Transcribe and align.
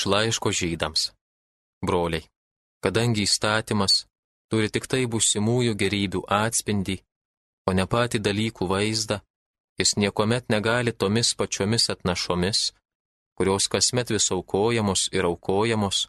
Iš 0.00 0.06
laiško 0.06 0.48
žydams. 0.48 1.02
Broliai, 1.84 2.24
kadangi 2.80 3.26
įstatymas 3.28 4.06
turi 4.48 4.70
tik 4.72 4.86
tai 4.88 5.02
būsimųjų 5.12 5.74
gerybių 5.82 6.22
atspindį, 6.24 6.94
o 7.68 7.74
ne 7.76 7.84
patį 7.84 8.22
dalykų 8.24 8.68
vaizdą, 8.70 9.18
jis 9.76 9.90
niekuomet 10.00 10.48
negali 10.48 10.94
tomis 10.96 11.34
pačiomis 11.36 11.90
atnašomis, 11.92 12.60
kurios 13.36 13.68
kasmet 13.68 14.08
vis 14.14 14.30
aukojamos 14.32 15.02
ir 15.12 15.28
aukojamos, 15.28 16.08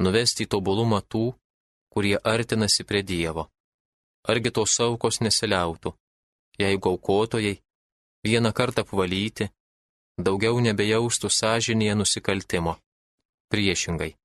nuvesti 0.00 0.48
į 0.48 0.50
tobulumą 0.56 1.02
tų, 1.04 1.26
kurie 1.92 2.16
artinasi 2.16 2.88
prie 2.88 3.04
Dievo. 3.04 3.44
Argi 4.24 4.54
tos 4.56 4.78
aukos 4.80 5.20
nesiliautų, 5.20 5.92
jeigu 6.64 6.94
aukotojai, 6.96 7.60
vieną 8.24 8.56
kartą 8.56 8.88
apvalyti, 8.88 9.50
daugiau 10.16 10.56
nebejaustų 10.64 11.28
sąžinėje 11.42 12.00
nusikaltimo. 12.00 12.78
Priešingai, 13.52 14.16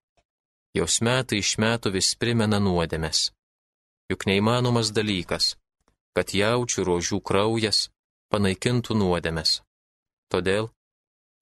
jos 0.77 1.01
metai 1.05 1.41
iš 1.43 1.57
metų 1.61 1.93
vis 1.95 2.13
primena 2.21 2.59
nuodėmes. 2.59 3.29
Juk 4.11 4.25
neįmanomas 4.27 4.91
dalykas, 4.95 5.55
kad 6.15 6.33
jaučių 6.35 6.85
rožių 6.89 7.21
kraujas 7.21 7.89
panaikintų 8.31 8.97
nuodėmes. 8.97 9.61
Todėl, 10.31 10.71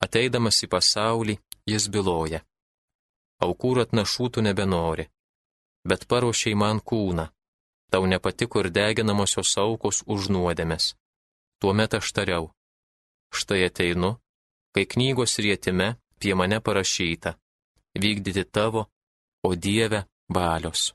ateidamas 0.03 0.61
į 0.65 0.70
pasaulį, 0.75 1.39
jis 1.70 1.89
byloja. 1.93 2.43
Aukų 3.39 3.73
atnašų 3.85 4.29
tu 4.35 4.43
nebenori, 4.43 5.07
bet 5.87 6.07
paruošiai 6.11 6.55
man 6.59 6.81
kūną, 6.81 7.29
tau 7.89 8.05
nepatiko 8.05 8.65
ir 8.65 8.73
deginamosios 8.75 9.55
aukos 9.57 10.03
už 10.05 10.29
nuodėmes. 10.35 10.95
Tuomet 11.59 11.95
aš 11.95 12.11
tariau, 12.15 12.51
štai 13.31 13.63
ateinu 13.70 14.17
kai 14.73 14.85
knygos 14.85 15.39
rietime 15.39 15.87
apie 16.15 16.34
mane 16.35 16.59
parašyta- 16.59 17.34
vykdyti 18.02 18.44
tavo, 18.45 18.88
o 19.44 19.55
Dieve, 19.55 20.05
valios. 20.34 20.93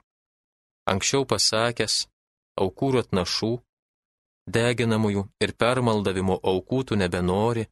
Anksčiau 0.91 1.25
pasakęs, 1.25 1.95
aukų 2.61 2.91
atnašų, 3.01 3.53
deginamųjų 4.57 5.23
ir 5.41 5.55
permaldavimo 5.57 6.37
aukų 6.43 6.83
tu 6.91 6.99
nebenori, 7.01 7.65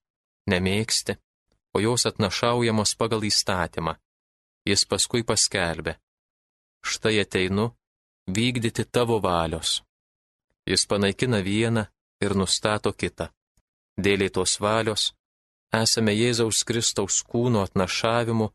nemėgsti, 0.49 1.17
o 1.75 1.81
jos 1.81 2.07
atnašaujamos 2.11 2.97
pagal 2.97 3.25
įstatymą. 3.29 3.97
Jis 4.69 4.85
paskui 4.87 5.25
paskelbė, 5.27 5.97
štai 6.87 7.19
ateinu 7.25 7.73
vykdyti 8.27 8.85
tavo 8.85 9.19
valios. 9.21 9.83
Jis 10.67 10.87
panaikina 10.87 11.43
vieną 11.43 11.89
ir 12.23 12.37
nustato 12.39 12.93
kitą. 12.93 13.33
Dėliai 13.99 14.31
tos 14.31 14.61
valios 14.63 15.11
esame 15.73 16.15
Jėzaus 16.15 16.63
Kristaus 16.69 17.23
kūno 17.27 17.65
atnašavimu 17.67 18.53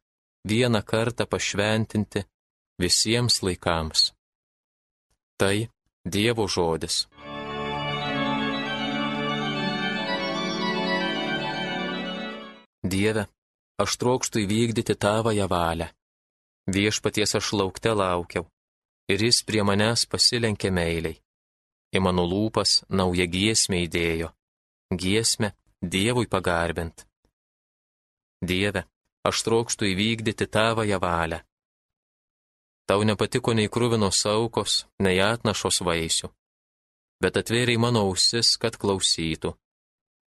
vieną 0.49 0.81
kartą 0.91 1.25
pašventinti 1.31 2.23
visiems 2.81 3.41
laikams. 3.45 4.01
Tai 5.39 5.67
Dievo 6.05 6.47
žodis. 6.47 7.07
Dieve, 12.87 13.27
aš 13.81 13.97
trokštų 13.99 14.45
įvykdyti 14.45 14.95
tavąją 14.95 15.47
valią. 15.51 15.87
Viešpaties 16.75 17.35
aš 17.39 17.51
laukte 17.59 17.91
laukiau, 17.91 18.47
ir 19.11 19.23
jis 19.27 19.43
prie 19.47 19.63
manęs 19.67 20.05
pasilenkė 20.11 20.71
meiliai. 20.71 21.19
Į 21.95 21.99
mano 22.03 22.23
lūpas 22.27 22.83
naują 22.89 23.27
giesmę 23.31 23.83
įdėjo, 23.87 24.31
giesmę 24.91 25.53
Dievui 25.81 26.25
pagarbint. 26.25 27.05
Dieve, 28.41 28.87
aš 29.27 29.43
trokštų 29.45 29.91
įvykdyti 29.93 30.47
tavąją 30.47 30.99
valią. 31.03 31.39
Tau 32.87 33.03
nepatiko 33.03 33.51
nei 33.57 33.67
krūvinos 33.67 34.23
aukos, 34.31 34.85
nei 35.03 35.19
atnašos 35.19 35.81
vaisių, 35.87 36.29
bet 37.23 37.39
atvėriai 37.41 37.79
mano 37.83 38.05
ausis, 38.07 38.55
kad 38.61 38.79
klausytų. 38.79 39.51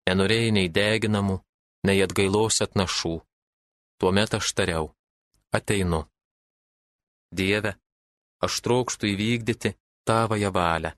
Nenorėjai 0.06 0.50
nei 0.54 0.69
deginamų, 0.69 1.41
nei 1.88 2.03
atgailos 2.04 2.60
atnašų. 2.62 3.16
Tuomet 3.99 4.37
aš 4.38 4.53
tariau, 4.54 4.93
ateinu. 5.59 6.04
Dieve, 7.34 7.75
aš 8.44 8.60
trokštų 8.62 9.10
įvykdyti 9.15 9.75
tavąją 10.06 10.53
valią. 10.54 10.93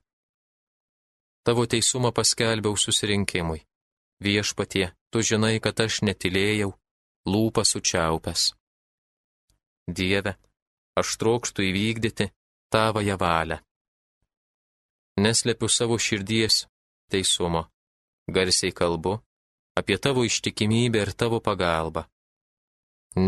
Tavo 1.47 1.63
teisumą 1.65 2.11
paskelbiau 2.11 2.75
susirinkimui. 2.77 3.63
Viešpatie, 4.21 4.91
tu 5.09 5.23
žinai, 5.23 5.55
kad 5.63 5.79
aš 5.79 6.01
netilėjau 6.03 6.75
lūpą 7.31 7.63
sučiaupęs. 7.67 8.51
Dieve, 9.87 10.33
aš 10.99 11.15
trokštų 11.21 11.67
įvykdyti 11.69 12.29
tavąją 12.73 13.15
valią. 13.21 13.57
Neslepiu 15.23 15.67
savo 15.69 15.97
širdies 15.97 16.65
teisumo, 17.11 17.63
garsiai 18.35 18.73
kalbu 18.79 19.17
apie 19.79 19.97
tavo 19.97 20.25
ištikimybę 20.29 20.99
ir 21.05 21.11
tavo 21.13 21.39
pagalbą. 21.47 22.03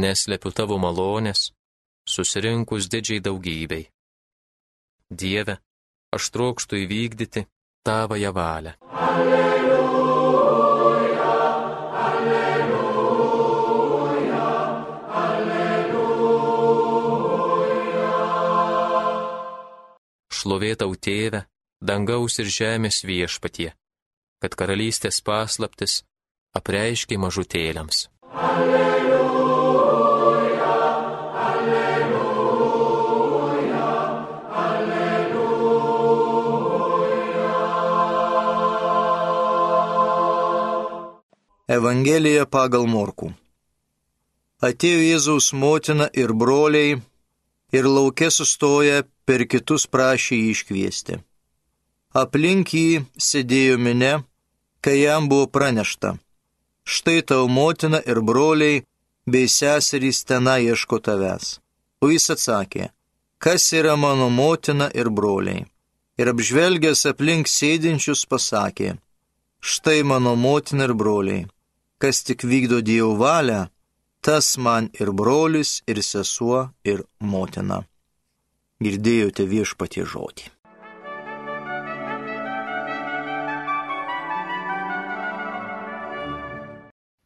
Neslepiu 0.03 0.51
tavo 0.53 0.77
malonės, 0.77 1.49
susirinkus 2.13 2.89
didžiai 2.91 3.23
daugybei. 3.25 3.89
Dieve, 5.09 5.55
aš 6.15 6.29
trokštų 6.33 6.83
įvykdyti 6.85 7.47
tavąją 7.85 8.33
valią. 8.37 8.73
Alleluja. 8.93 9.88
Šlovėtau 20.39 20.91
tėvę, 20.95 21.41
dangaus 21.81 22.39
ir 22.39 22.47
žemės 22.59 23.03
viešpatie, 23.07 23.73
kad 24.41 24.55
karalystės 24.59 25.21
paslaptis 25.25 26.03
apreiškiai 26.57 27.19
mažutėliams. 27.21 28.07
Alleluja, 28.33 29.19
alleluja, 31.49 33.13
alleluja. 34.63 35.29
Evangelija 41.79 42.45
pagal 42.49 42.87
Morku. 42.89 43.33
Atėjo 44.59 44.99
Jėzaus 45.05 45.53
motina 45.55 46.09
ir 46.11 46.33
broliai 46.35 46.97
ir 47.71 47.85
laukia 47.87 48.27
sustoja 48.33 49.03
per 49.29 49.43
kitus 49.45 49.83
prašė 49.93 50.37
jį 50.39 50.45
iškviesti. 50.55 51.15
Aplink 52.17 52.71
jį 52.73 53.01
sėdėjo 53.21 53.75
minė, 53.77 54.13
kai 54.81 54.95
jam 55.03 55.27
buvo 55.29 55.45
pranešta. 55.55 56.15
Štai 56.93 57.19
tau 57.29 57.45
motina 57.57 57.99
ir 58.11 58.23
broliai 58.29 58.79
bei 59.29 59.45
seserys 59.55 60.23
tenai 60.25 60.63
ieško 60.71 60.97
tavęs. 61.05 61.59
O 62.01 62.09
jis 62.09 62.25
atsakė, 62.33 62.87
kas 63.37 63.67
yra 63.79 63.93
mano 64.05 64.31
motina 64.33 64.87
ir 64.97 65.11
broliai. 65.19 65.67
Ir 66.17 66.33
apžvelgęs 66.33 67.05
aplink 67.11 67.51
sėdinčius 67.53 68.25
pasakė, 68.31 68.95
štai 69.61 70.01
mano 70.09 70.33
motina 70.47 70.89
ir 70.89 70.95
broliai. 71.03 71.45
Kas 72.01 72.23
tik 72.25 72.47
vykdo 72.49 72.81
Dievo 72.81 73.13
valią, 73.21 73.61
tas 74.25 74.55
man 74.57 74.89
ir 74.97 75.13
brolis, 75.13 75.83
ir 75.85 76.01
sesuo, 76.01 76.65
ir 76.81 77.05
motina 77.19 77.83
girdėjote 78.79 79.43
viešpatie 79.43 80.05
žodį. 80.07 80.45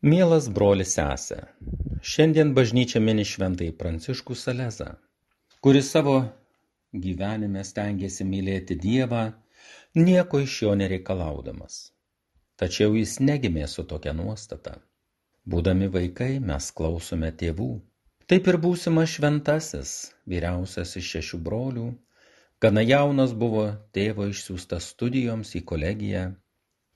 Mielas 0.03 0.47
brolis 0.55 0.95
sesė, 0.97 1.37
šiandien 2.13 2.55
bažnyčia 2.57 2.99
mini 2.99 3.23
šventai 3.23 3.69
Pranciškų 3.77 4.35
Salezą, 4.35 4.89
kuris 5.63 5.93
savo 5.93 6.17
gyvenime 7.05 7.61
stengiasi 7.63 8.25
mylėti 8.27 8.75
Dievą, 8.87 9.23
nieko 9.95 10.41
iš 10.41 10.57
jo 10.65 10.73
nereikalaudamas. 10.81 11.77
Tačiau 12.57 12.97
jis 12.97 13.19
negimė 13.21 13.69
su 13.69 13.85
tokia 13.85 14.17
nuostata. 14.17 14.79
Būdami 15.45 15.93
vaikai 15.93 16.33
mes 16.41 16.73
klausome 16.73 17.29
tėvų, 17.29 17.71
Taip 18.31 18.45
ir 18.47 18.55
būsimas 18.63 19.11
šventasis, 19.17 19.89
vyriausias 20.31 20.93
iš 20.99 21.07
šešių 21.15 21.39
brolių, 21.47 21.87
gana 22.63 22.83
jaunas 22.85 23.33
buvo 23.41 23.65
tėvo 23.97 24.29
išsiųstas 24.31 24.87
studijoms 24.93 25.51
į 25.59 25.61
kolegiją, 25.71 26.21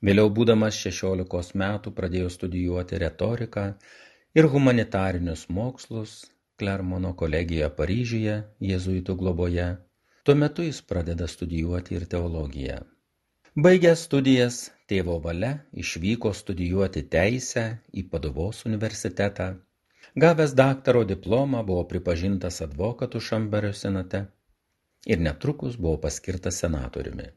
vėliau 0.08 0.30
būdamas 0.38 0.78
šešiolikos 0.84 1.52
metų 1.62 1.92
pradėjo 1.98 2.30
studijuoti 2.36 3.02
retoriką 3.04 3.66
ir 4.40 4.48
humanitarinius 4.54 5.44
mokslus 5.60 6.16
Klermono 6.58 7.12
kolegijoje 7.20 7.68
Paryžiuje, 7.76 8.38
jėzuitų 8.70 9.18
globoje. 9.20 9.68
Tuo 10.24 10.34
metu 10.46 10.64
jis 10.64 10.80
pradeda 10.92 11.28
studijuoti 11.28 12.00
ir 12.00 12.08
teologiją. 12.16 12.80
Baigęs 13.68 14.08
studijas, 14.08 14.64
tėvo 14.88 15.20
valia 15.28 15.52
išvyko 15.84 16.32
studijuoti 16.40 17.04
teisę 17.12 17.70
į 17.92 18.08
Paduvos 18.10 18.64
universitetą 18.72 19.52
Gavęs 20.18 20.54
daktaro 20.58 21.04
diplomą 21.06 21.60
buvo 21.66 21.84
pripažintas 21.90 22.56
advokatų 22.64 23.20
Šamberio 23.22 23.70
senate 23.80 24.24
ir 25.06 25.20
netrukus 25.22 25.76
buvo 25.76 26.00
paskirtas 26.04 26.58
senatoriumi. 26.64 27.28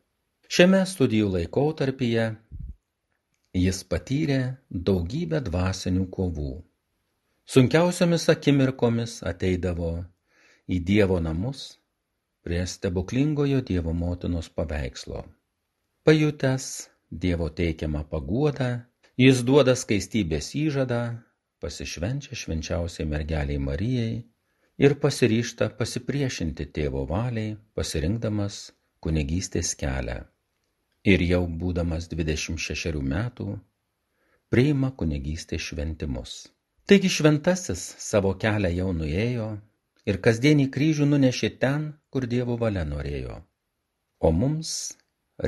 Šiame 0.49 0.79
studijų 0.89 1.27
laikotarpyje 1.35 2.25
jis 3.59 3.83
patyrė 3.91 4.39
daugybę 4.89 5.43
dvasinių 5.51 6.07
kovų. 6.17 6.51
Sunkiausiomis 7.51 8.29
akimirkomis 8.33 9.19
ateidavo 9.33 9.93
į 10.71 10.81
Dievo 10.91 11.19
namus 11.19 11.63
prie 12.41 12.65
stebuklingojo 12.73 13.61
Dievo 13.71 13.93
motinos 13.93 14.49
paveikslo. 14.49 15.25
Pajutęs 16.07 16.69
Dievo 17.11 17.49
teikiamą 17.61 18.07
paguodą, 18.15 18.71
jis 19.19 19.43
duoda 19.45 19.75
skaistybės 19.75 20.55
įžadą, 20.55 21.01
pasišvenčia 21.61 22.37
švenčiausiai 22.41 23.07
mergeliai 23.13 23.61
Marijai 23.61 24.13
ir 24.85 24.95
pasiryšta 25.03 25.69
pasipriešinti 25.79 26.67
tėvo 26.75 27.03
valiai, 27.09 27.55
pasirinkdamas 27.77 28.61
kunigystės 29.05 29.73
kelią. 29.81 30.21
Ir 31.11 31.21
jau 31.25 31.41
būdamas 31.63 32.07
26 32.13 33.01
metų, 33.13 33.47
priima 34.53 34.91
kunigystės 34.97 35.69
šventimus. 35.69 36.33
Taigi 36.89 37.09
šventasis 37.13 37.83
savo 38.03 38.33
kelią 38.41 38.71
jau 38.75 38.89
nuėjo 38.97 39.49
ir 40.09 40.21
kasdienį 40.25 40.67
kryžių 40.75 41.07
nunešė 41.13 41.49
ten, 41.61 41.91
kur 42.13 42.27
Dievo 42.33 42.57
valia 42.61 42.85
norėjo. 42.85 43.37
O 44.21 44.31
mums 44.31 44.71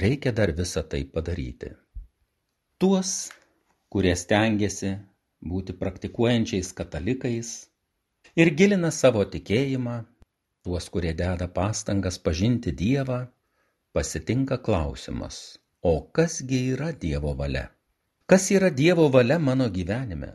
reikia 0.03 0.33
dar 0.33 0.53
visą 0.57 0.85
tai 0.89 1.03
padaryti. 1.15 1.73
Tuos, 2.81 3.29
kurie 3.93 4.15
stengiasi 4.17 4.93
būti 5.51 5.75
praktikuojančiais 5.81 6.71
katalikais 6.77 7.51
ir 8.39 8.53
gilina 8.59 8.91
savo 8.91 9.23
tikėjimą, 9.35 9.97
tuos, 10.63 10.89
kurie 10.93 11.13
deda 11.23 11.49
pastangas 11.57 12.19
pažinti 12.27 12.71
Dievą, 12.83 13.19
pasitinka 13.93 14.57
klausimas, 14.67 15.59
o 15.81 15.93
kasgi 16.15 16.63
yra 16.77 16.93
Dievo 17.05 17.35
valia? 17.35 17.67
Kas 18.25 18.49
yra 18.55 18.71
Dievo 18.71 19.09
valia 19.11 19.39
mano 19.39 19.67
gyvenime? 19.69 20.33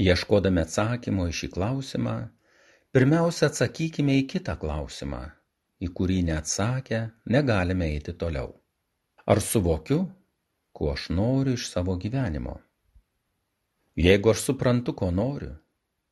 Ieškodami 0.00 0.64
atsakymo 0.66 1.28
į 1.30 1.36
šį 1.40 1.48
klausimą, 1.54 2.16
Pirmiausia, 2.90 3.46
atsakykime 3.46 4.16
į 4.18 4.22
kitą 4.30 4.56
klausimą, 4.58 5.20
į 5.78 5.88
kurį 5.94 6.16
neatsakę 6.26 6.98
negalime 7.34 7.86
eiti 7.86 8.16
toliau. 8.18 8.48
Ar 9.30 9.38
suvokiu, 9.48 9.98
ko 10.74 10.88
aš 10.96 11.04
noriu 11.14 11.54
iš 11.54 11.68
savo 11.70 11.94
gyvenimo? 12.02 12.56
Jeigu 14.00 14.32
aš 14.32 14.44
suprantu, 14.48 14.94
ko 14.96 15.10
noriu, 15.10 15.50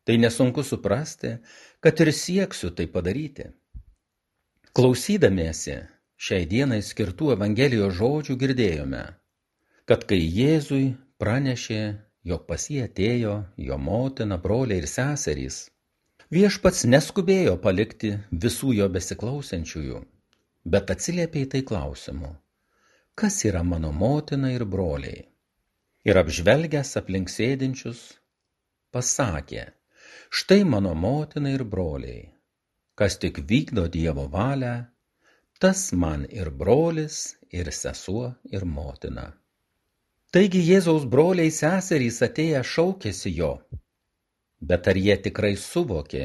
tai 0.04 0.18
nesunku 0.20 0.64
suprasti, 0.64 1.36
kad 1.80 2.00
ir 2.04 2.12
sieksiu 2.12 2.72
tai 2.76 2.88
padaryti. 2.92 3.48
Klausydamiesi 4.76 5.78
šiai 6.26 6.44
dienai 6.50 6.82
skirtų 6.84 7.32
Evangelijos 7.36 7.96
žodžių 8.00 8.36
girdėjome, 8.42 9.04
kad 9.88 10.04
kai 10.10 10.20
Jėzui 10.20 10.84
pranešė, 11.22 11.82
jog 12.28 12.44
pas 12.50 12.68
jį 12.68 12.84
atėjo 12.90 13.34
jo 13.70 13.80
motina, 13.88 14.36
broliai 14.42 14.82
ir 14.82 14.90
seserys, 14.90 15.64
Viešpats 16.28 16.82
neskubėjo 16.84 17.54
palikti 17.64 18.08
visų 18.44 18.74
jo 18.76 18.86
besiklausančiųjų, 18.92 20.00
bet 20.74 20.90
atsiliepė 20.92 21.44
į 21.46 21.48
tai 21.54 21.62
klausimu, 21.70 22.34
kas 23.16 23.38
yra 23.48 23.62
mano 23.64 23.94
motina 23.96 24.50
ir 24.52 24.66
broliai. 24.74 25.22
Ir 26.06 26.20
apžvelgęs 26.22 26.94
aplink 27.00 27.32
sėdinčius, 27.32 28.02
pasakė, 28.94 29.64
štai 30.30 30.60
mano 30.74 30.94
motina 30.94 31.50
ir 31.56 31.64
broliai, 31.64 32.28
kas 32.94 33.18
tik 33.24 33.42
vykdo 33.50 33.88
Dievo 33.96 34.28
valią, 34.30 34.76
tas 35.58 35.88
man 35.92 36.28
ir 36.30 36.52
brolis, 36.62 37.34
ir 37.50 37.72
sesuo, 37.72 38.30
ir 38.54 38.64
motina. 38.78 39.32
Taigi 40.30 40.62
Jėzaus 40.70 41.08
broliai 41.08 41.50
seserys 41.50 42.22
atėję 42.22 42.62
šaukėsi 42.76 43.34
jo 43.40 43.52
Bet 44.60 44.88
ar 44.90 44.98
jie 44.98 45.14
tikrai 45.22 45.54
suvokė, 45.54 46.24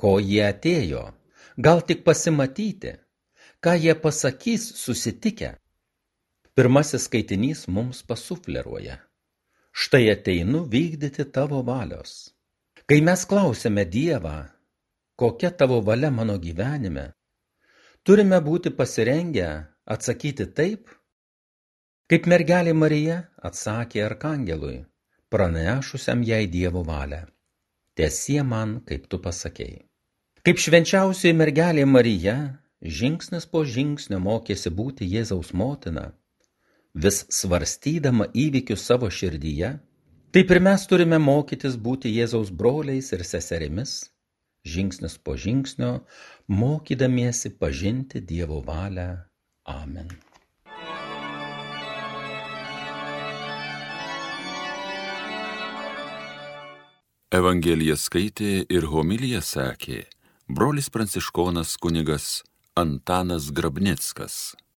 ko 0.00 0.18
jie 0.18 0.42
atėjo? 0.48 1.04
Gal 1.66 1.82
tik 1.86 2.02
pasimatyti, 2.02 2.96
ką 3.62 3.76
jie 3.78 3.94
pasakys 3.94 4.64
susitikę? 4.80 5.52
Pirmasis 6.54 7.06
skaitinys 7.06 7.68
mums 7.68 8.02
pasufleruoja. 8.02 8.96
Štai 9.72 10.10
ateinu 10.10 10.64
vykdyti 10.72 11.24
tavo 11.30 11.62
valios. 11.62 12.34
Kai 12.90 12.98
mes 13.06 13.22
klausėme 13.30 13.84
Dievą, 13.86 14.50
kokia 15.14 15.52
tavo 15.54 15.78
valia 15.86 16.10
mano 16.10 16.34
gyvenime, 16.42 17.12
turime 18.02 18.40
būti 18.42 18.74
pasirengę 18.74 19.50
atsakyti 19.86 20.48
taip, 20.58 20.90
kaip 22.10 22.26
mergelė 22.26 22.74
Marija 22.74 23.20
atsakė 23.38 24.02
arkangelui 24.08 24.80
pranešusiam 25.30 26.24
jai 26.26 26.46
Dievo 26.50 26.82
valią. 26.82 27.22
Tiesie 27.94 28.42
man, 28.42 28.80
kaip 28.88 29.06
tu 29.06 29.20
pasakėjai. 29.22 29.84
Kaip 30.42 30.58
švenčiausioji 30.58 31.36
mergelė 31.36 31.84
Marija, 31.86 32.36
žingsnis 32.82 33.46
po 33.46 33.62
žingsnio 33.62 34.18
mokėsi 34.24 34.72
būti 34.74 35.06
Jėzaus 35.14 35.52
motina, 35.54 36.10
vis 36.94 37.24
svarstydama 37.30 38.30
įvykius 38.34 38.84
savo 38.86 39.10
širdyje, 39.10 39.74
taip 40.34 40.50
ir 40.50 40.60
mes 40.60 40.86
turime 40.86 41.18
mokytis 41.18 41.76
būti 41.76 42.12
Jėzaus 42.14 42.50
broliais 42.50 43.12
ir 43.12 43.24
seserimis, 43.24 44.10
žingsnis 44.66 45.18
po 45.18 45.36
žingsnio, 45.36 46.00
mokydamiesi 46.48 47.54
pažinti 47.58 48.20
Dievo 48.20 48.60
valią. 48.66 49.16
Amen. 49.66 50.10
Evangeliją 57.30 57.94
skaitė 57.94 58.64
ir 58.66 58.88
homiliją 58.90 59.38
sakė 59.38 60.00
brolis 60.50 60.88
pranciškonas 60.90 61.76
kunigas 61.78 62.42
Antanas 62.74 63.52
Grabnickas. 63.54 64.56